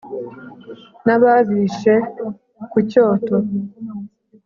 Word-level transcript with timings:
n'ababishe 1.05 1.93
ku 2.71 2.77
cyoto, 2.89 3.37